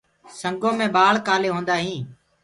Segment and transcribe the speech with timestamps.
[0.39, 2.05] سنگو مي ڀآݪ ڪآلي هوندآ هينٚ؟